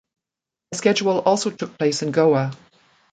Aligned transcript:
A 0.73 0.77
schedule 0.77 1.19
also 1.19 1.51
took 1.51 1.77
place 1.77 2.01
in 2.01 2.09
Goa. 2.09 2.53